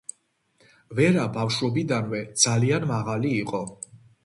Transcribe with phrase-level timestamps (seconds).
[0.99, 3.65] ვერა ბავშვობიდანვე ძალიან მაღალი იყო.